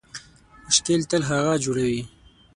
مشکل 0.65 0.99
تل 1.11 1.21
هغه 1.29 1.53
جوړوي 1.63 2.01